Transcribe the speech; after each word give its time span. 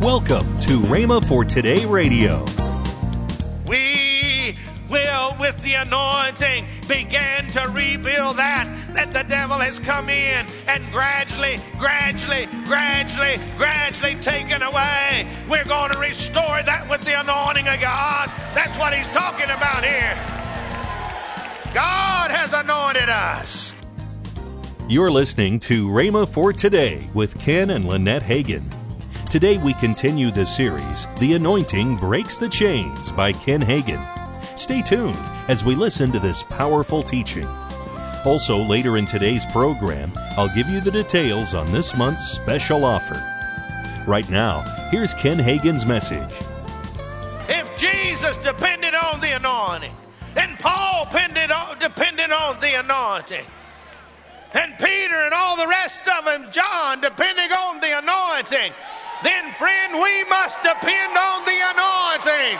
Welcome 0.00 0.58
to 0.60 0.80
Rhema 0.80 1.22
for 1.22 1.44
Today 1.44 1.84
Radio. 1.84 2.42
We 3.66 4.56
will, 4.88 5.36
with 5.38 5.60
the 5.60 5.74
anointing, 5.74 6.64
begin 6.88 7.50
to 7.50 7.68
rebuild 7.68 8.38
that 8.38 8.94
that 8.94 9.12
the 9.12 9.24
devil 9.28 9.58
has 9.58 9.78
come 9.78 10.08
in 10.08 10.46
and 10.66 10.90
gradually, 10.90 11.60
gradually, 11.78 12.46
gradually, 12.64 13.38
gradually 13.58 14.14
taken 14.22 14.62
away. 14.62 15.28
We're 15.50 15.66
going 15.66 15.92
to 15.92 15.98
restore 15.98 16.62
that 16.62 16.86
with 16.88 17.02
the 17.02 17.20
anointing 17.20 17.68
of 17.68 17.78
God. 17.82 18.32
That's 18.54 18.78
what 18.78 18.94
he's 18.94 19.08
talking 19.08 19.50
about 19.50 19.84
here. 19.84 20.14
God 21.74 22.30
has 22.30 22.54
anointed 22.54 23.10
us. 23.10 23.74
You're 24.88 25.10
listening 25.10 25.60
to 25.60 25.88
Rhema 25.88 26.26
for 26.26 26.54
Today 26.54 27.06
with 27.12 27.38
Ken 27.38 27.68
and 27.68 27.84
Lynette 27.84 28.22
Hagin. 28.22 28.79
Today 29.30 29.58
we 29.58 29.74
continue 29.74 30.32
the 30.32 30.44
series, 30.44 31.06
The 31.20 31.34
Anointing 31.34 31.98
Breaks 31.98 32.36
the 32.36 32.48
Chains 32.48 33.12
by 33.12 33.32
Ken 33.32 33.62
Hagin. 33.62 34.04
Stay 34.58 34.82
tuned 34.82 35.16
as 35.46 35.64
we 35.64 35.76
listen 35.76 36.10
to 36.10 36.18
this 36.18 36.42
powerful 36.42 37.00
teaching. 37.00 37.46
Also, 38.24 38.58
later 38.58 38.96
in 38.96 39.06
today's 39.06 39.46
program, 39.46 40.10
I'll 40.36 40.52
give 40.52 40.66
you 40.66 40.80
the 40.80 40.90
details 40.90 41.54
on 41.54 41.70
this 41.70 41.96
month's 41.96 42.24
special 42.24 42.84
offer. 42.84 43.24
Right 44.04 44.28
now, 44.28 44.62
here's 44.90 45.14
Ken 45.14 45.38
Hagin's 45.38 45.86
message. 45.86 46.28
If 47.48 47.78
Jesus 47.78 48.36
depended 48.38 48.96
on 48.96 49.20
the 49.20 49.36
anointing, 49.36 49.94
and 50.38 50.58
Paul 50.58 51.04
depended 51.04 51.52
on, 51.52 51.78
depended 51.78 52.32
on 52.32 52.58
the 52.58 52.80
anointing, 52.80 53.46
and 54.54 54.76
Peter 54.76 55.14
and 55.14 55.32
all 55.32 55.56
the 55.56 55.68
rest 55.68 56.08
of 56.08 56.24
them, 56.24 56.50
John, 56.50 57.00
depending 57.00 57.52
on 57.52 57.78
the 57.78 57.96
anointing, 57.96 58.72
then, 59.22 59.52
friend, 59.52 59.94
we 59.94 60.24
must 60.24 60.62
depend 60.62 61.16
on 61.16 61.44
the 61.44 61.58
anointing. 61.74 62.58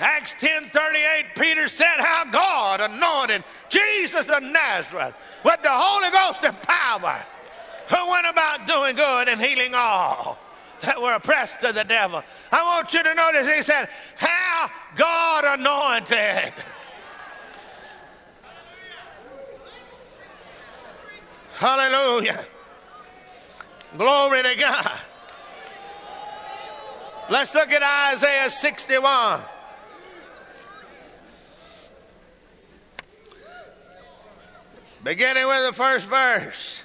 Acts 0.00 0.32
10:38, 0.34 1.34
Peter 1.38 1.68
said 1.68 1.98
how 1.98 2.24
God 2.24 2.80
anointed 2.80 3.44
Jesus 3.68 4.28
of 4.30 4.42
Nazareth 4.42 5.14
with 5.44 5.62
the 5.62 5.70
Holy 5.70 6.10
Ghost 6.10 6.42
and 6.44 6.60
power, 6.62 7.24
who 7.88 8.10
went 8.10 8.26
about 8.26 8.66
doing 8.66 8.96
good 8.96 9.28
and 9.28 9.40
healing 9.40 9.74
all 9.74 10.38
that 10.80 11.00
were 11.00 11.12
oppressed 11.12 11.62
of 11.64 11.74
the 11.74 11.84
devil. 11.84 12.22
I 12.50 12.62
want 12.62 12.94
you 12.94 13.02
to 13.02 13.14
notice 13.14 13.52
he 13.52 13.62
said, 13.62 13.88
How 14.16 14.70
God 14.96 15.44
anointed. 15.60 16.52
Hallelujah. 21.60 22.42
Glory 23.98 24.42
to 24.42 24.56
God. 24.58 24.98
Let's 27.28 27.54
look 27.54 27.70
at 27.70 28.14
Isaiah 28.14 28.48
61. 28.48 29.40
Beginning 35.04 35.46
with 35.46 35.66
the 35.66 35.74
first 35.74 36.06
verse. 36.06 36.82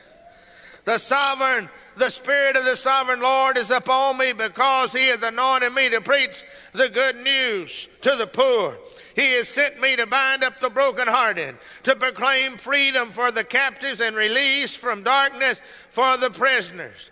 The 0.83 0.97
sovereign, 0.97 1.69
the 1.97 2.09
Spirit 2.09 2.57
of 2.57 2.65
the 2.65 2.75
sovereign 2.75 3.21
Lord 3.21 3.57
is 3.57 3.71
upon 3.71 4.17
me 4.17 4.33
because 4.33 4.93
he 4.93 5.07
has 5.07 5.23
anointed 5.23 5.73
me 5.73 5.89
to 5.89 6.01
preach 6.01 6.43
the 6.73 6.89
good 6.89 7.15
news 7.17 7.87
to 8.01 8.15
the 8.17 8.27
poor. 8.27 8.77
He 9.15 9.33
has 9.33 9.47
sent 9.47 9.79
me 9.79 9.95
to 9.95 10.05
bind 10.05 10.43
up 10.43 10.59
the 10.59 10.69
brokenhearted, 10.69 11.55
to 11.83 11.95
proclaim 11.95 12.57
freedom 12.57 13.11
for 13.11 13.31
the 13.31 13.45
captives 13.45 14.01
and 14.01 14.15
release 14.15 14.75
from 14.75 15.03
darkness 15.03 15.61
for 15.89 16.17
the 16.17 16.29
prisoners, 16.29 17.09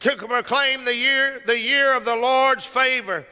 to 0.00 0.14
proclaim 0.16 0.84
the 0.84 0.94
year, 0.94 1.40
the 1.46 1.58
year 1.58 1.96
of 1.96 2.04
the 2.04 2.16
Lord's 2.16 2.66
favor, 2.66 3.26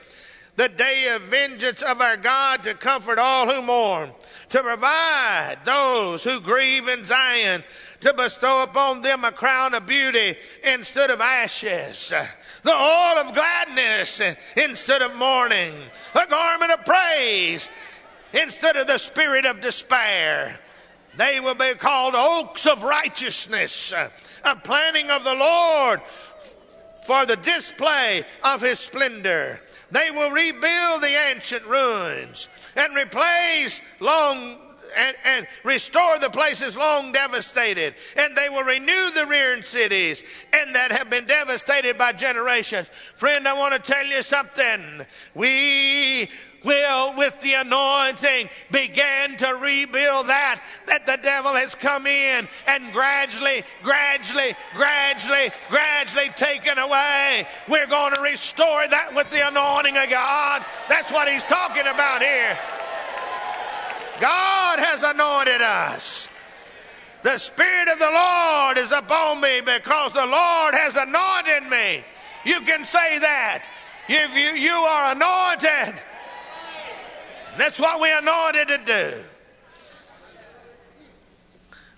the 0.56 0.68
day 0.70 1.12
of 1.14 1.22
vengeance 1.22 1.82
of 1.82 2.00
our 2.00 2.16
God 2.16 2.62
to 2.62 2.72
comfort 2.72 3.18
all 3.18 3.46
who 3.46 3.60
mourn, 3.60 4.10
to 4.48 4.62
provide 4.62 5.58
those 5.64 6.24
who 6.24 6.40
grieve 6.40 6.88
in 6.88 7.04
Zion, 7.04 7.62
to 8.00 8.12
bestow 8.14 8.62
upon 8.62 9.02
them 9.02 9.24
a 9.24 9.32
crown 9.32 9.74
of 9.74 9.86
beauty 9.86 10.36
instead 10.64 11.10
of 11.10 11.20
ashes, 11.20 12.12
the 12.62 12.72
oil 12.72 13.18
of 13.18 13.34
gladness 13.34 14.20
instead 14.56 15.02
of 15.02 15.16
mourning, 15.16 15.74
a 16.14 16.26
garment 16.26 16.72
of 16.72 16.84
praise 16.84 17.70
instead 18.32 18.76
of 18.76 18.86
the 18.86 18.98
spirit 18.98 19.46
of 19.46 19.60
despair. 19.60 20.60
They 21.16 21.40
will 21.40 21.54
be 21.54 21.72
called 21.74 22.14
oaks 22.14 22.66
of 22.66 22.82
righteousness, 22.82 23.92
a 23.92 24.56
planting 24.56 25.10
of 25.10 25.24
the 25.24 25.34
Lord 25.34 26.02
for 27.06 27.24
the 27.24 27.36
display 27.36 28.24
of 28.42 28.60
his 28.60 28.80
splendor. 28.80 29.60
They 29.90 30.10
will 30.10 30.30
rebuild 30.30 31.02
the 31.02 31.16
ancient 31.30 31.64
ruins 31.64 32.48
and 32.74 32.94
replace 32.94 33.80
long 34.00 34.65
and, 34.96 35.16
and, 35.24 35.46
restore 35.64 36.18
the 36.18 36.30
places 36.30 36.76
long 36.76 37.12
devastated. 37.12 37.94
And 38.16 38.36
they 38.36 38.48
will 38.48 38.64
renew 38.64 39.10
the 39.14 39.26
ruined 39.28 39.64
cities 39.64 40.24
and 40.52 40.74
that 40.74 40.92
have 40.92 41.10
been 41.10 41.26
devastated 41.26 41.98
by 41.98 42.12
generations. 42.12 42.88
Friend, 42.88 43.46
I 43.46 43.54
want 43.54 43.74
to 43.74 43.92
tell 43.92 44.06
you 44.06 44.22
something. 44.22 45.06
We 45.34 46.28
will, 46.64 47.16
with 47.16 47.40
the 47.40 47.54
anointing, 47.54 48.48
begin 48.70 49.36
to 49.38 49.54
rebuild 49.54 50.26
that 50.26 50.60
that 50.86 51.06
the 51.06 51.18
devil 51.22 51.52
has 51.52 51.74
come 51.74 52.06
in 52.06 52.48
and 52.66 52.92
gradually, 52.92 53.62
gradually, 53.82 54.54
gradually, 54.74 55.50
gradually 55.68 56.28
taken 56.36 56.78
away. 56.78 57.46
We're 57.68 57.86
going 57.86 58.14
to 58.14 58.20
restore 58.20 58.88
that 58.88 59.14
with 59.14 59.30
the 59.30 59.46
anointing 59.46 59.96
of 59.96 60.10
God. 60.10 60.64
That's 60.88 61.10
what 61.12 61.28
he's 61.28 61.44
talking 61.44 61.86
about 61.86 62.22
here. 62.22 62.58
Has 64.96 65.02
anointed 65.02 65.60
us. 65.60 66.30
The 67.22 67.36
Spirit 67.36 67.88
of 67.88 67.98
the 67.98 68.10
Lord 68.10 68.78
is 68.78 68.92
upon 68.92 69.42
me 69.42 69.60
because 69.60 70.14
the 70.14 70.24
Lord 70.24 70.72
has 70.72 70.96
anointed 70.96 71.68
me. 71.70 72.02
You 72.46 72.62
can 72.62 72.82
say 72.82 73.18
that. 73.18 73.68
If 74.08 74.34
you, 74.34 74.58
you 74.58 74.72
are 74.72 75.12
anointed, 75.12 76.02
that's 77.58 77.78
what 77.78 78.00
we 78.00 78.08
are 78.10 78.22
anointed 78.22 78.68
to 78.68 78.78
do. 78.86 79.22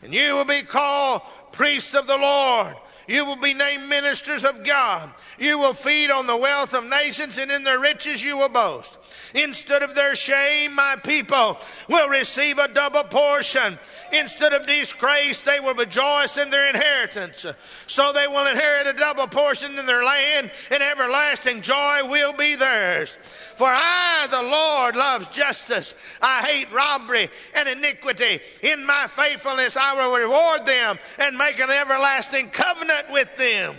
And 0.03 0.12
you 0.12 0.34
will 0.34 0.44
be 0.44 0.62
called 0.62 1.22
priests 1.53 1.94
of 1.94 2.09
the 2.09 2.19
Lord. 2.19 2.75
You 3.06 3.25
will 3.25 3.36
be 3.36 3.54
named 3.54 3.88
ministers 3.88 4.44
of 4.44 4.65
God. 4.65 5.09
You 5.38 5.56
will 5.60 5.72
feed 5.72 6.10
on 6.10 6.26
the 6.26 6.36
wealth 6.36 6.75
of 6.75 6.84
nations, 6.84 7.38
and 7.38 7.53
in 7.53 7.62
their 7.62 7.78
riches 7.78 8.25
you 8.25 8.36
will 8.36 8.48
boast. 8.48 8.98
Instead 9.34 9.83
of 9.83 9.94
their 9.94 10.15
shame, 10.15 10.75
my 10.75 10.97
people 10.97 11.59
will 11.89 12.09
receive 12.09 12.59
a 12.59 12.69
double 12.69 13.05
portion. 13.05 13.78
Instead 14.12 14.53
of 14.53 14.66
disgrace, 14.66 15.43
they 15.43 15.61
will 15.61 15.75
rejoice 15.75 16.37
in 16.37 16.50
their 16.50 16.69
inheritance. 16.69 17.47
So 17.87 18.12
they 18.12 18.27
will 18.27 18.47
inherit 18.47 18.87
a 18.87 18.99
double 18.99 19.27
portion 19.27 19.78
in 19.78 19.87
their 19.87 20.05
land, 20.05 20.50
and 20.71 20.83
everlasting 20.83 21.62
joy 21.62 22.09
will 22.09 22.33
be 22.33 22.55
theirs. 22.55 23.11
For 23.56 23.69
I, 23.69 24.27
the 24.31 24.43
Lord, 24.43 24.97
loves 24.97 25.28
justice. 25.28 25.95
I 26.22 26.43
hate 26.43 26.72
robbery 26.72 27.28
and 27.55 27.69
iniquity. 27.69 28.41
In 28.62 28.87
my 28.87 29.06
faithfulness, 29.09 29.77
I 29.77 29.95
will 29.95 30.16
reward 30.16 30.66
them 30.66 30.99
and 31.19 31.37
make 31.37 31.59
an 31.59 31.71
everlasting 31.71 32.50
covenant 32.50 33.10
with 33.10 33.37
them. 33.37 33.77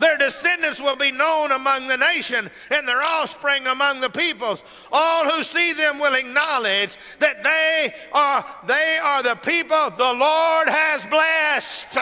Their 0.00 0.18
descendants 0.18 0.80
will 0.80 0.96
be 0.96 1.10
known 1.10 1.52
among 1.52 1.88
the 1.88 1.96
nation 1.96 2.50
and 2.70 2.86
their 2.86 3.02
offspring 3.02 3.66
among 3.66 4.00
the 4.00 4.10
peoples. 4.10 4.62
All 4.92 5.24
who 5.24 5.42
see 5.42 5.72
them 5.72 5.98
will 5.98 6.14
acknowledge 6.14 6.96
that 7.18 7.42
they 7.42 7.94
are, 8.12 8.44
they 8.66 8.98
are 9.02 9.22
the 9.22 9.36
people 9.36 9.90
the 9.90 10.18
Lord 10.18 10.68
has 10.68 11.06
blessed. 11.06 11.98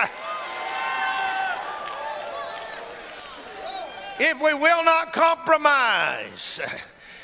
If 4.20 4.40
we 4.40 4.54
will 4.54 4.84
not 4.84 5.12
compromise, 5.12 6.60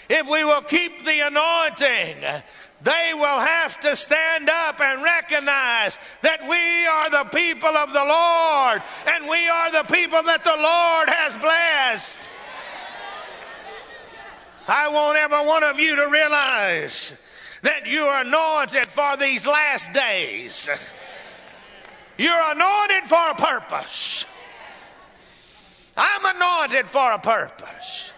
if 0.08 0.28
we 0.28 0.44
will 0.44 0.62
keep 0.62 1.04
the 1.04 1.20
anointing, 1.20 2.42
they 2.82 3.12
will 3.14 3.40
have 3.40 3.78
to 3.80 3.94
stand 3.94 4.48
up 4.48 4.80
and 4.80 5.02
recognize 5.02 5.98
that 6.22 6.40
we 6.48 6.86
are 6.86 7.10
the 7.10 7.28
people 7.30 7.68
of 7.68 7.92
the 7.92 8.04
Lord 8.04 8.82
and 9.06 9.28
we 9.28 9.48
are 9.48 9.70
the 9.70 9.92
people 9.92 10.22
that 10.22 10.44
the 10.44 10.56
Lord 10.56 11.08
has 11.08 11.36
blessed. 11.36 12.30
I 14.66 14.88
want 14.88 15.18
every 15.18 15.46
one 15.46 15.64
of 15.64 15.78
you 15.78 15.96
to 15.96 16.08
realize 16.08 17.18
that 17.62 17.86
you 17.86 18.02
are 18.02 18.22
anointed 18.22 18.86
for 18.86 19.16
these 19.16 19.46
last 19.46 19.92
days. 19.92 20.68
You're 22.16 22.52
anointed 22.52 23.04
for 23.04 23.30
a 23.30 23.34
purpose. 23.34 24.24
I'm 25.96 26.36
anointed 26.36 26.88
for 26.88 27.12
a 27.12 27.18
purpose. 27.18 28.09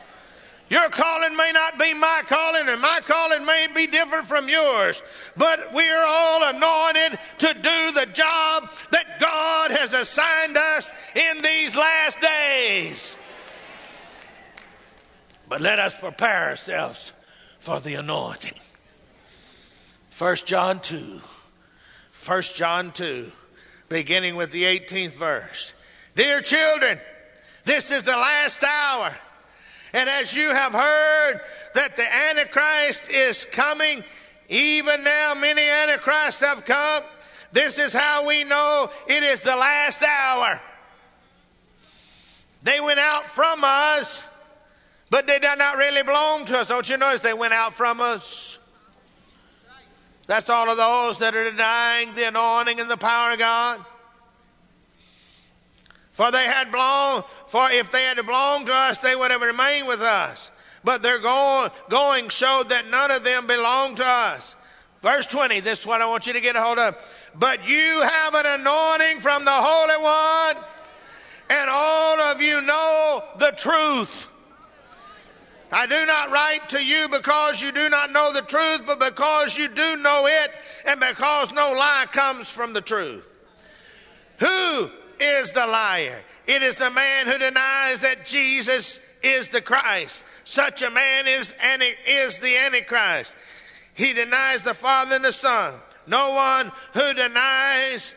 Your 0.72 0.88
calling 0.88 1.36
may 1.36 1.52
not 1.52 1.78
be 1.78 1.92
my 1.92 2.22
calling, 2.24 2.66
and 2.66 2.80
my 2.80 3.00
calling 3.04 3.44
may 3.44 3.66
be 3.74 3.86
different 3.86 4.26
from 4.26 4.48
yours, 4.48 5.02
but 5.36 5.74
we 5.74 5.86
are 5.86 6.06
all 6.06 6.48
anointed 6.48 7.18
to 7.40 7.52
do 7.52 7.92
the 7.92 8.08
job 8.14 8.70
that 8.90 9.20
God 9.20 9.70
has 9.70 9.92
assigned 9.92 10.56
us 10.56 10.90
in 11.14 11.42
these 11.42 11.76
last 11.76 12.22
days. 12.22 13.18
But 15.46 15.60
let 15.60 15.78
us 15.78 16.00
prepare 16.00 16.48
ourselves 16.48 17.12
for 17.58 17.78
the 17.78 17.96
anointing. 17.96 18.58
1 20.16 20.36
John 20.46 20.80
2. 20.80 21.20
1 22.24 22.42
John 22.54 22.92
2, 22.92 23.30
beginning 23.90 24.36
with 24.36 24.52
the 24.52 24.62
18th 24.62 25.16
verse. 25.16 25.74
Dear 26.14 26.40
children, 26.40 26.98
this 27.66 27.90
is 27.90 28.04
the 28.04 28.12
last 28.12 28.64
hour. 28.64 29.14
And 29.92 30.08
as 30.08 30.34
you 30.34 30.48
have 30.48 30.72
heard 30.72 31.40
that 31.74 31.96
the 31.96 32.14
Antichrist 32.30 33.10
is 33.10 33.44
coming, 33.44 34.02
even 34.48 35.04
now 35.04 35.34
many 35.34 35.62
Antichrists 35.62 36.40
have 36.40 36.64
come. 36.64 37.02
This 37.52 37.78
is 37.78 37.92
how 37.92 38.26
we 38.26 38.44
know 38.44 38.90
it 39.06 39.22
is 39.22 39.40
the 39.40 39.56
last 39.56 40.02
hour. 40.02 40.60
They 42.62 42.80
went 42.80 42.98
out 42.98 43.24
from 43.24 43.60
us, 43.62 44.28
but 45.10 45.26
they 45.26 45.38
did 45.38 45.58
not 45.58 45.76
really 45.76 46.02
belong 46.02 46.46
to 46.46 46.60
us. 46.60 46.68
Don't 46.68 46.88
you 46.88 46.96
notice 46.96 47.20
they 47.20 47.34
went 47.34 47.52
out 47.52 47.74
from 47.74 48.00
us? 48.00 48.58
That's 50.26 50.48
all 50.48 50.70
of 50.70 50.76
those 50.76 51.18
that 51.18 51.34
are 51.34 51.50
denying 51.50 52.14
the 52.14 52.28
anointing 52.28 52.80
and 52.80 52.88
the 52.88 52.96
power 52.96 53.32
of 53.32 53.38
God. 53.38 53.84
For 56.12 56.30
they 56.30 56.44
had 56.44 56.70
belonged, 56.70 57.24
for 57.46 57.70
if 57.70 57.90
they 57.90 58.04
had 58.04 58.16
belonged 58.16 58.66
to 58.66 58.72
us, 58.72 58.98
they 58.98 59.16
would 59.16 59.30
have 59.30 59.40
remained 59.40 59.88
with 59.88 60.02
us. 60.02 60.50
But 60.84 61.02
their 61.02 61.18
going, 61.18 61.70
going 61.88 62.28
showed 62.28 62.68
that 62.68 62.86
none 62.90 63.10
of 63.10 63.24
them 63.24 63.46
belonged 63.46 63.98
to 63.98 64.06
us. 64.06 64.56
Verse 65.00 65.26
20, 65.26 65.60
this 65.60 65.80
is 65.80 65.86
what 65.86 66.00
I 66.02 66.06
want 66.06 66.26
you 66.26 66.32
to 66.32 66.40
get 66.40 66.54
a 66.54 66.62
hold 66.62 66.78
of. 66.78 67.30
But 67.34 67.66
you 67.68 68.02
have 68.02 68.34
an 68.34 68.46
anointing 68.46 69.20
from 69.20 69.44
the 69.44 69.50
Holy 69.52 70.56
One, 70.56 70.64
and 71.50 71.70
all 71.70 72.20
of 72.20 72.42
you 72.42 72.60
know 72.60 73.24
the 73.38 73.52
truth. 73.56 74.28
I 75.72 75.86
do 75.86 76.04
not 76.04 76.30
write 76.30 76.68
to 76.70 76.84
you 76.84 77.08
because 77.08 77.62
you 77.62 77.72
do 77.72 77.88
not 77.88 78.12
know 78.12 78.32
the 78.34 78.42
truth, 78.42 78.82
but 78.86 79.00
because 79.00 79.56
you 79.56 79.68
do 79.68 79.96
know 79.96 80.26
it, 80.26 80.50
and 80.86 81.00
because 81.00 81.52
no 81.52 81.72
lie 81.72 82.04
comes 82.12 82.50
from 82.50 82.74
the 82.74 82.82
truth. 82.82 83.26
Who 84.40 84.90
is 85.22 85.52
the 85.52 85.66
liar. 85.66 86.22
It 86.46 86.62
is 86.62 86.74
the 86.74 86.90
man 86.90 87.26
who 87.26 87.38
denies 87.38 88.00
that 88.00 88.24
Jesus 88.24 89.00
is 89.22 89.48
the 89.48 89.60
Christ. 89.60 90.24
Such 90.44 90.82
a 90.82 90.90
man 90.90 91.26
is, 91.26 91.54
is 92.06 92.38
the 92.38 92.56
Antichrist. 92.56 93.36
He 93.94 94.12
denies 94.12 94.62
the 94.62 94.74
Father 94.74 95.16
and 95.16 95.24
the 95.24 95.32
Son. 95.32 95.74
No 96.06 96.34
one 96.34 96.72
who 96.94 97.14
denies 97.14 98.14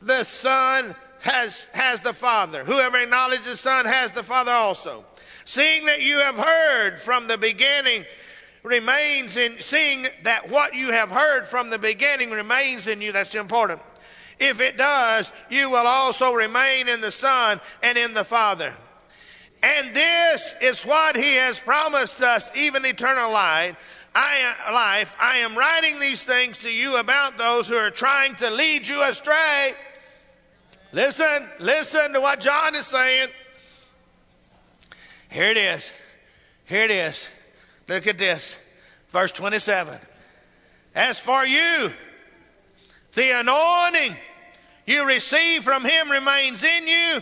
the 0.00 0.24
Son 0.24 0.94
has, 1.20 1.68
has 1.72 2.00
the 2.00 2.12
Father. 2.12 2.64
Whoever 2.64 2.98
acknowledges 2.98 3.46
the 3.46 3.56
Son 3.56 3.84
has 3.84 4.12
the 4.12 4.22
Father 4.22 4.52
also. 4.52 5.04
Seeing 5.44 5.86
that 5.86 6.02
you 6.02 6.18
have 6.18 6.36
heard 6.36 6.98
from 6.98 7.28
the 7.28 7.38
beginning 7.38 8.04
remains 8.62 9.36
in, 9.36 9.60
seeing 9.60 10.06
that 10.24 10.50
what 10.50 10.74
you 10.74 10.90
have 10.92 11.10
heard 11.10 11.46
from 11.46 11.70
the 11.70 11.78
beginning 11.78 12.30
remains 12.30 12.88
in 12.88 13.00
you, 13.00 13.12
that's 13.12 13.34
important. 13.34 13.80
If 14.38 14.60
it 14.60 14.76
does, 14.76 15.32
you 15.50 15.70
will 15.70 15.86
also 15.86 16.32
remain 16.32 16.88
in 16.88 17.00
the 17.00 17.10
Son 17.10 17.60
and 17.82 17.96
in 17.96 18.14
the 18.14 18.24
Father. 18.24 18.74
And 19.62 19.94
this 19.94 20.54
is 20.60 20.82
what 20.82 21.16
He 21.16 21.34
has 21.36 21.58
promised 21.58 22.20
us, 22.20 22.50
even 22.56 22.84
eternal 22.84 23.32
life. 23.32 24.10
I, 24.14 24.72
life. 24.72 25.14
I 25.20 25.38
am 25.38 25.56
writing 25.56 26.00
these 26.00 26.22
things 26.22 26.58
to 26.58 26.70
you 26.70 26.98
about 26.98 27.36
those 27.36 27.68
who 27.68 27.76
are 27.76 27.90
trying 27.90 28.34
to 28.36 28.50
lead 28.50 28.88
you 28.88 29.02
astray. 29.02 29.72
Listen, 30.92 31.48
listen 31.60 32.12
to 32.14 32.20
what 32.20 32.40
John 32.40 32.74
is 32.74 32.86
saying. 32.86 33.28
Here 35.30 35.50
it 35.50 35.58
is. 35.58 35.92
Here 36.64 36.84
it 36.84 36.90
is. 36.90 37.30
Look 37.88 38.06
at 38.06 38.16
this. 38.16 38.58
Verse 39.10 39.32
27. 39.32 39.98
As 40.94 41.20
for 41.20 41.44
you, 41.44 41.92
the 43.16 43.40
anointing 43.40 44.16
you 44.86 45.08
receive 45.08 45.64
from 45.64 45.84
him 45.84 46.10
remains 46.10 46.62
in 46.62 46.86
you, 46.86 47.20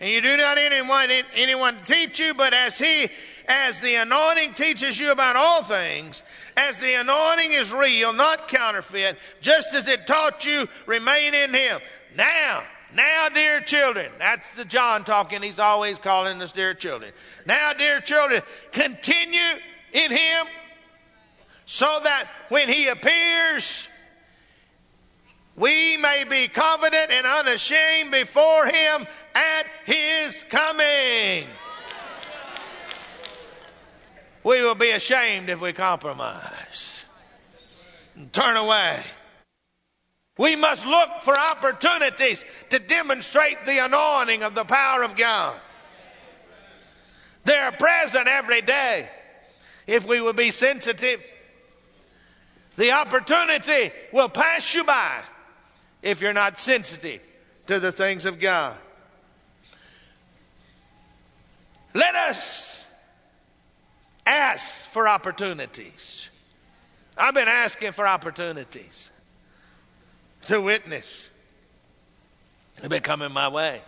and 0.00 0.10
you 0.10 0.20
do 0.20 0.36
not 0.36 0.58
anyone 0.58 1.08
anyone 1.34 1.78
teach 1.84 2.20
you, 2.20 2.34
but 2.34 2.52
as 2.52 2.76
he 2.78 3.08
as 3.48 3.80
the 3.80 3.94
anointing 3.94 4.54
teaches 4.54 4.98
you 4.98 5.12
about 5.12 5.36
all 5.36 5.62
things, 5.62 6.24
as 6.56 6.78
the 6.78 6.94
anointing 6.94 7.52
is 7.52 7.72
real, 7.72 8.12
not 8.12 8.48
counterfeit, 8.48 9.18
just 9.40 9.72
as 9.72 9.86
it 9.88 10.06
taught 10.06 10.44
you, 10.44 10.66
remain 10.84 11.32
in 11.32 11.54
him. 11.54 11.80
Now, 12.16 12.64
now, 12.92 13.28
dear 13.32 13.60
children, 13.60 14.10
that's 14.18 14.50
the 14.50 14.64
John 14.64 15.04
talking. 15.04 15.42
He's 15.42 15.60
always 15.60 15.98
calling 15.98 16.42
us 16.42 16.50
dear 16.50 16.74
children. 16.74 17.12
Now, 17.46 17.72
dear 17.72 18.00
children, 18.00 18.42
continue 18.72 19.38
in 19.92 20.10
him 20.10 20.46
so 21.66 22.00
that 22.02 22.26
when 22.48 22.68
he 22.68 22.88
appears, 22.88 23.88
may 25.96 26.24
be 26.28 26.48
confident 26.48 27.10
and 27.10 27.26
unashamed 27.26 28.10
before 28.10 28.66
him 28.66 29.06
at 29.34 29.66
his 29.84 30.44
coming. 30.48 31.46
We 34.44 34.62
will 34.62 34.74
be 34.74 34.92
ashamed 34.92 35.48
if 35.48 35.60
we 35.60 35.72
compromise 35.72 37.04
and 38.14 38.32
turn 38.32 38.56
away. 38.56 39.00
We 40.38 40.54
must 40.54 40.86
look 40.86 41.10
for 41.22 41.36
opportunities 41.36 42.44
to 42.70 42.78
demonstrate 42.78 43.64
the 43.64 43.84
anointing 43.84 44.42
of 44.42 44.54
the 44.54 44.64
power 44.64 45.02
of 45.02 45.16
God. 45.16 45.58
They're 47.44 47.72
present 47.72 48.28
every 48.28 48.60
day 48.60 49.08
if 49.86 50.06
we 50.06 50.20
will 50.20 50.32
be 50.32 50.50
sensitive. 50.50 51.22
The 52.76 52.92
opportunity 52.92 53.92
will 54.12 54.28
pass 54.28 54.74
you 54.74 54.84
by 54.84 55.22
if 56.06 56.22
you're 56.22 56.32
not 56.32 56.56
sensitive 56.56 57.20
to 57.66 57.80
the 57.80 57.90
things 57.90 58.26
of 58.26 58.38
God. 58.38 58.78
Let 61.94 62.14
us 62.14 62.86
ask 64.24 64.84
for 64.84 65.08
opportunities. 65.08 66.30
I've 67.18 67.34
been 67.34 67.48
asking 67.48 67.90
for 67.90 68.06
opportunities 68.06 69.10
to 70.42 70.60
witness. 70.60 71.28
They've 72.80 72.88
been 72.88 73.02
coming 73.02 73.32
my 73.32 73.48
way. 73.48 73.80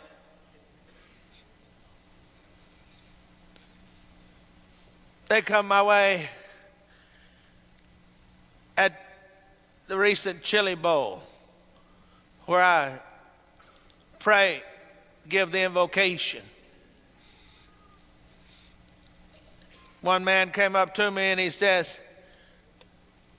They 5.29 5.41
come 5.41 5.69
my 5.69 5.85
way 5.85 6.29
at 8.77 9.01
the 9.87 9.97
recent 9.97 10.43
Chili 10.43 10.75
Bowl 10.75 11.23
where 12.49 12.63
I 12.63 12.99
pray, 14.19 14.63
give 15.29 15.53
the 15.53 15.65
invocation. 15.65 16.43
One 20.01 20.25
man 20.25 20.51
came 20.51 20.75
up 20.75 20.95
to 20.95 21.11
me 21.11 21.25
and 21.25 21.39
he 21.39 21.51
says, 21.51 22.01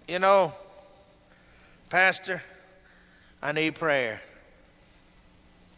You 0.08 0.20
know, 0.20 0.54
Pastor, 1.90 2.44
I 3.42 3.52
need 3.52 3.74
prayer. 3.74 4.22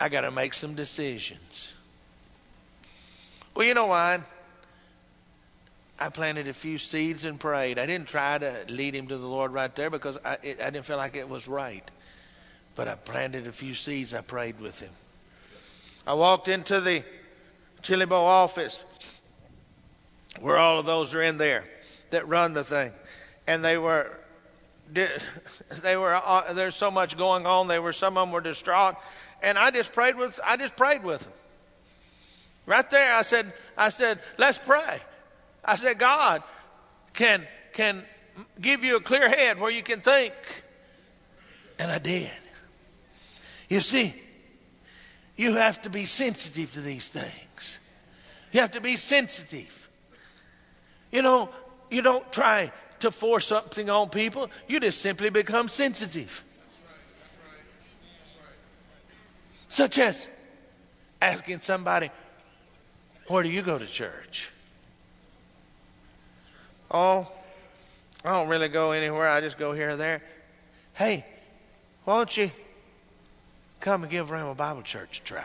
I 0.01 0.09
got 0.09 0.21
to 0.21 0.31
make 0.31 0.53
some 0.53 0.75
decisions. 0.75 1.71
Well, 3.55 3.65
you 3.65 3.73
know 3.73 3.85
what? 3.85 4.19
I 5.97 6.09
planted 6.09 6.49
a 6.49 6.53
few 6.53 6.77
seeds 6.77 7.23
and 7.23 7.39
prayed. 7.39 7.79
I 7.79 7.85
didn't 7.85 8.09
try 8.09 8.37
to 8.39 8.65
lead 8.67 8.93
him 8.93 9.07
to 9.07 9.17
the 9.17 9.27
Lord 9.27 9.53
right 9.53 9.73
there 9.73 9.89
because 9.89 10.17
I, 10.25 10.37
it, 10.43 10.59
I 10.59 10.69
didn't 10.69 10.83
feel 10.83 10.97
like 10.97 11.15
it 11.15 11.29
was 11.29 11.47
right. 11.47 11.89
But 12.75 12.87
I 12.87 12.95
planted 12.95 13.47
a 13.47 13.51
few 13.51 13.73
seeds. 13.73 14.13
I 14.13 14.21
prayed 14.21 14.59
with 14.59 14.79
him. 14.79 14.91
I 16.05 16.13
walked 16.13 16.47
into 16.47 16.79
the 16.81 17.03
Chili 17.81 18.05
Bowl 18.05 18.25
office 18.25 18.85
where 20.39 20.57
all 20.57 20.79
of 20.79 20.85
those 20.85 21.13
are 21.13 21.21
in 21.21 21.37
there 21.37 21.65
that 22.11 22.27
run 22.27 22.53
the 22.53 22.63
thing. 22.63 22.91
And 23.47 23.63
they 23.63 23.77
were 23.77 24.21
they 25.81 25.95
were 25.95 26.13
uh, 26.13 26.53
there's 26.53 26.75
so 26.75 26.91
much 26.91 27.17
going 27.17 27.45
on 27.45 27.67
they 27.69 27.79
were 27.79 27.93
some 27.93 28.17
of 28.17 28.27
them 28.27 28.33
were 28.33 28.41
distraught 28.41 28.95
and 29.41 29.57
i 29.57 29.71
just 29.71 29.93
prayed 29.93 30.17
with 30.17 30.37
i 30.45 30.57
just 30.57 30.75
prayed 30.75 31.01
with 31.01 31.21
them 31.21 31.31
right 32.65 32.91
there 32.91 33.15
i 33.15 33.21
said 33.21 33.53
i 33.77 33.87
said 33.87 34.19
let's 34.37 34.57
pray 34.57 34.99
i 35.63 35.75
said 35.77 35.97
god 35.97 36.43
can 37.13 37.47
can 37.71 38.03
give 38.59 38.83
you 38.83 38.97
a 38.97 38.99
clear 38.99 39.29
head 39.29 39.61
where 39.61 39.71
you 39.71 39.81
can 39.81 40.01
think 40.01 40.33
and 41.79 41.89
i 41.89 41.97
did 41.97 42.29
you 43.71 43.81
see 43.81 44.13
you 45.35 45.55
have 45.55 45.81
to 45.81 45.89
be 45.89 46.05
sensitive 46.05 46.71
to 46.73 46.81
these 46.81 47.09
things 47.09 47.79
you 48.51 48.59
have 48.59 48.71
to 48.71 48.81
be 48.81 48.95
sensitive 48.95 49.81
You 51.11 51.21
know, 51.21 51.49
you 51.89 52.01
don't 52.01 52.31
try 52.31 52.71
to 52.99 53.11
force 53.11 53.47
something 53.47 53.89
on 53.89 54.09
people, 54.09 54.49
you 54.67 54.79
just 54.79 55.01
simply 55.01 55.29
become 55.29 55.67
sensitive. 55.67 56.43
Such 59.67 59.99
as 59.99 60.29
asking 61.21 61.59
somebody, 61.59 62.09
Where 63.27 63.43
do 63.43 63.49
you 63.49 63.61
go 63.61 63.77
to 63.77 63.85
church? 63.85 64.51
Oh, 66.89 67.31
I 68.23 68.31
don't 68.31 68.49
really 68.49 68.67
go 68.67 68.91
anywhere. 68.91 69.29
I 69.29 69.39
just 69.39 69.57
go 69.57 69.71
here 69.71 69.91
and 69.91 69.99
there. 69.99 70.21
Hey, 70.93 71.25
why 72.03 72.17
don't 72.17 72.37
you 72.37 72.51
come 73.81 74.03
and 74.03 74.11
give 74.11 74.29
Rhema 74.29 74.55
Bible 74.55 74.83
Church 74.83 75.19
a 75.19 75.23
try? 75.23 75.43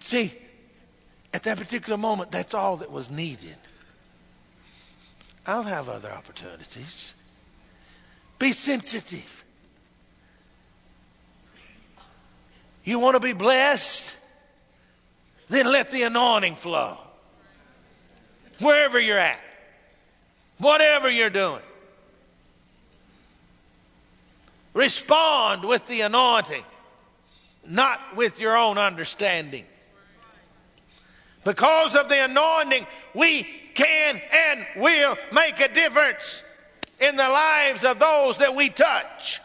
See, 0.00 0.32
at 1.34 1.42
that 1.42 1.58
particular 1.58 1.98
moment, 1.98 2.30
that's 2.30 2.54
all 2.54 2.78
that 2.78 2.90
was 2.90 3.10
needed. 3.10 3.56
I'll 5.46 5.64
have 5.64 5.88
other 5.88 6.10
opportunities. 6.10 7.14
Be 8.38 8.52
sensitive. 8.52 9.44
You 12.84 12.98
want 12.98 13.16
to 13.16 13.20
be 13.20 13.34
blessed? 13.34 14.18
Then 15.48 15.70
let 15.70 15.90
the 15.90 16.02
anointing 16.02 16.56
flow. 16.56 16.98
Wherever 18.60 18.98
you're 18.98 19.18
at, 19.18 19.40
whatever 20.58 21.10
you're 21.10 21.30
doing, 21.30 21.62
respond 24.78 25.64
with 25.64 25.84
the 25.88 26.02
anointing, 26.02 26.62
not 27.66 28.00
with 28.14 28.38
your 28.40 28.56
own 28.56 28.78
understanding. 28.78 29.64
Because 31.44 31.96
of 31.96 32.08
the 32.08 32.24
anointing, 32.24 32.86
we 33.12 33.42
can 33.74 34.20
and 34.32 34.66
will 34.76 35.16
make 35.32 35.58
a 35.58 35.66
difference 35.66 36.44
in 37.00 37.16
the 37.16 37.28
lives 37.28 37.84
of 37.84 37.98
those 37.98 38.38
that 38.38 38.54
we 38.54 38.68
touch. 38.68 39.40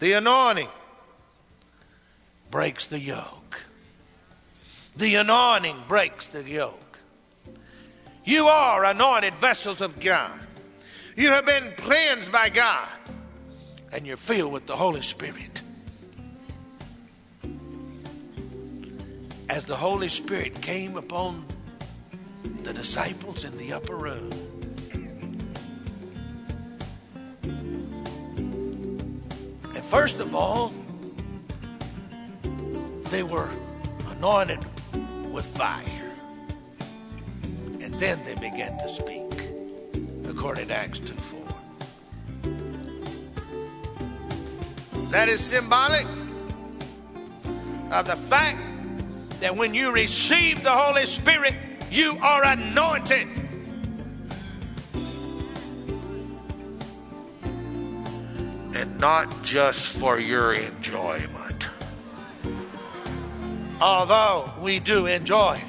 The 0.00 0.14
anointing 0.14 0.68
breaks 2.50 2.86
the 2.86 2.98
yoke. 2.98 3.66
The 4.96 5.14
anointing 5.14 5.84
breaks 5.86 6.26
the 6.26 6.42
yoke. 6.42 6.98
You 8.24 8.46
are 8.46 8.84
anointed 8.84 9.34
vessels 9.34 9.80
of 9.80 10.00
God. 10.00 10.47
You 11.18 11.30
have 11.30 11.44
been 11.44 11.72
cleansed 11.76 12.32
by 12.32 12.48
God, 12.48 12.88
and 13.92 14.06
you're 14.06 14.16
filled 14.16 14.52
with 14.52 14.66
the 14.66 14.76
Holy 14.76 15.02
Spirit. 15.02 15.62
as 19.50 19.64
the 19.64 19.74
Holy 19.74 20.08
Spirit 20.08 20.60
came 20.60 20.96
upon 20.96 21.44
the 22.62 22.72
disciples 22.72 23.44
in 23.44 23.56
the 23.56 23.72
upper 23.72 23.96
room. 23.96 24.30
And 29.74 29.84
first 29.84 30.20
of 30.20 30.34
all, 30.34 30.72
they 33.10 33.22
were 33.22 33.48
anointed 34.10 34.60
with 35.32 35.46
fire. 35.46 36.12
And 37.80 37.94
then 37.94 38.22
they 38.24 38.34
began 38.34 38.78
to 38.78 38.88
speak, 38.88 39.27
to 40.38 40.72
Acts 40.72 41.00
2 41.00 41.14
4. 41.14 41.40
That 45.10 45.28
is 45.28 45.40
symbolic 45.40 46.06
of 47.90 48.06
the 48.06 48.14
fact 48.14 48.60
that 49.40 49.56
when 49.56 49.74
you 49.74 49.92
receive 49.92 50.62
the 50.62 50.70
Holy 50.70 51.06
Spirit, 51.06 51.54
you 51.90 52.16
are 52.22 52.44
anointed. 52.44 53.26
And 58.76 59.00
not 59.00 59.42
just 59.42 59.86
for 59.86 60.20
your 60.20 60.54
enjoyment. 60.54 61.68
Although 63.80 64.52
we 64.60 64.78
do 64.78 65.06
enjoy 65.06 65.60
it, 65.60 65.64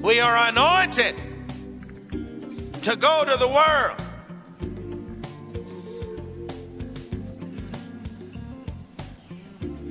we 0.00 0.20
are 0.20 0.48
anointed 0.48 1.25
to 2.86 2.94
go 2.94 3.24
to 3.24 3.36
the 3.36 3.48
world. 3.48 4.00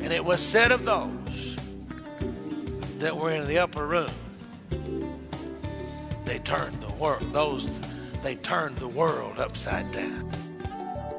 And 0.02 0.14
it 0.14 0.24
was 0.24 0.40
said 0.40 0.72
of 0.72 0.86
those 0.86 1.58
that 3.00 3.18
were 3.18 3.32
in 3.32 3.48
the 3.48 3.58
upper 3.58 3.86
room, 3.86 4.10
they 6.24 6.40
turned 6.40 6.76
the 6.76 6.94
world, 6.94 7.22
those, 7.34 7.82
they 8.24 8.36
turned 8.36 8.78
the 8.78 8.88
world 8.88 9.40
upside 9.40 9.92
down. 9.92 10.32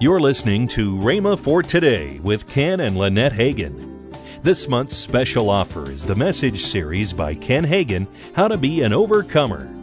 You're 0.00 0.20
listening 0.20 0.68
to 0.68 0.96
Rhema 0.96 1.38
for 1.38 1.62
Today 1.62 2.20
with 2.20 2.48
Ken 2.48 2.80
and 2.80 2.96
Lynette 2.96 3.34
Hagin. 3.34 4.16
This 4.42 4.66
month's 4.66 4.96
special 4.96 5.50
offer 5.50 5.90
is 5.90 6.06
the 6.06 6.14
message 6.14 6.62
series 6.62 7.12
by 7.12 7.34
Ken 7.34 7.66
Hagin, 7.66 8.06
How 8.34 8.48
to 8.48 8.56
Be 8.56 8.80
an 8.80 8.94
Overcomer. 8.94 9.75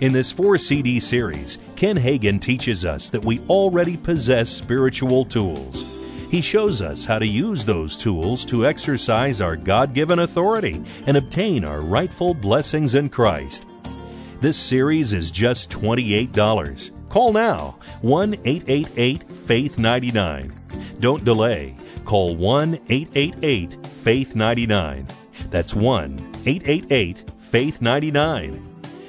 In 0.00 0.12
this 0.12 0.30
four 0.30 0.58
CD 0.58 1.00
series, 1.00 1.58
Ken 1.76 1.96
Hagin 1.96 2.40
teaches 2.40 2.84
us 2.84 3.10
that 3.10 3.24
we 3.24 3.40
already 3.48 3.96
possess 3.96 4.50
spiritual 4.50 5.24
tools 5.24 5.84
he 6.28 6.40
shows 6.40 6.82
us 6.82 7.04
how 7.04 7.18
to 7.18 7.26
use 7.26 7.64
those 7.64 7.96
tools 7.96 8.44
to 8.46 8.66
exercise 8.66 9.40
our 9.40 9.56
God 9.56 9.94
given 9.94 10.18
authority 10.18 10.84
and 11.06 11.16
obtain 11.16 11.64
our 11.64 11.80
rightful 11.80 12.34
blessings 12.34 12.94
in 12.94 13.08
Christ. 13.08 13.64
This 14.40 14.56
series 14.56 15.12
is 15.12 15.30
just 15.30 15.70
$28. 15.70 16.90
Call 17.08 17.32
now 17.32 17.78
1 18.02 18.34
888 18.44 19.32
Faith 19.32 19.78
99. 19.78 20.52
Don't 21.00 21.24
delay. 21.24 21.76
Call 22.04 22.36
1 22.36 22.74
888 22.88 23.86
Faith 23.86 24.34
99. 24.34 25.06
That's 25.50 25.74
1 25.74 26.42
888 26.44 27.30
Faith 27.40 27.80
99. 27.80 28.75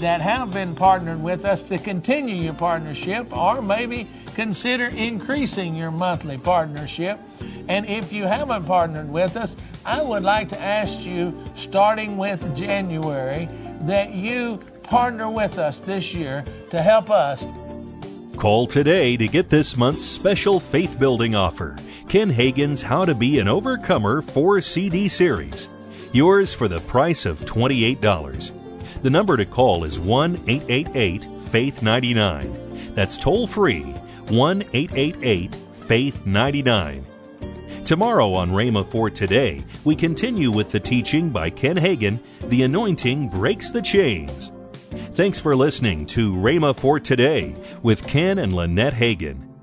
that 0.00 0.20
have 0.20 0.52
been 0.52 0.74
partnered 0.74 1.22
with 1.22 1.44
us 1.44 1.62
to 1.64 1.78
continue 1.78 2.36
your 2.36 2.54
partnership 2.54 3.36
or 3.36 3.62
maybe 3.62 4.08
consider 4.34 4.86
increasing 4.86 5.74
your 5.74 5.90
monthly 5.90 6.38
partnership. 6.38 7.18
And 7.68 7.86
if 7.86 8.12
you 8.12 8.24
haven't 8.24 8.64
partnered 8.64 9.10
with 9.10 9.36
us, 9.36 9.56
I 9.84 10.02
would 10.02 10.22
like 10.22 10.48
to 10.50 10.60
ask 10.60 11.04
you, 11.04 11.44
starting 11.56 12.16
with 12.16 12.56
January, 12.56 13.48
that 13.82 14.14
you 14.14 14.60
partner 14.82 15.30
with 15.30 15.58
us 15.58 15.78
this 15.78 16.12
year 16.12 16.44
to 16.70 16.82
help 16.82 17.10
us. 17.10 17.44
Call 18.36 18.66
today 18.66 19.16
to 19.16 19.28
get 19.28 19.48
this 19.48 19.76
month's 19.76 20.04
special 20.04 20.58
faith 20.58 20.98
building 20.98 21.34
offer 21.34 21.78
Ken 22.08 22.28
Hagin's 22.28 22.82
How 22.82 23.04
to 23.04 23.14
Be 23.14 23.38
an 23.38 23.48
Overcomer 23.48 24.22
4 24.22 24.60
CD 24.60 25.08
series. 25.08 25.68
Yours 26.12 26.52
for 26.52 26.68
the 26.68 26.80
price 26.80 27.26
of 27.26 27.40
$28. 27.40 28.63
The 29.04 29.10
number 29.10 29.36
to 29.36 29.44
call 29.44 29.84
is 29.84 30.00
1 30.00 30.44
888 30.48 31.26
Faith 31.50 31.82
99. 31.82 32.94
That's 32.94 33.18
toll 33.18 33.46
free 33.46 33.82
1 33.82 34.64
888 34.72 35.54
Faith 35.74 36.24
99. 36.24 37.04
Tomorrow 37.84 38.32
on 38.32 38.50
Rhema 38.52 38.90
for 38.90 39.10
Today, 39.10 39.62
we 39.84 39.94
continue 39.94 40.50
with 40.50 40.72
the 40.72 40.80
teaching 40.80 41.28
by 41.28 41.50
Ken 41.50 41.76
Hagin 41.76 42.18
The 42.44 42.62
Anointing 42.62 43.28
Breaks 43.28 43.70
the 43.70 43.82
Chains. 43.82 44.50
Thanks 45.12 45.38
for 45.38 45.54
listening 45.54 46.06
to 46.06 46.32
Rhema 46.32 46.74
for 46.74 46.98
Today 46.98 47.54
with 47.82 48.06
Ken 48.06 48.38
and 48.38 48.54
Lynette 48.54 48.94
Hagin. 48.94 49.53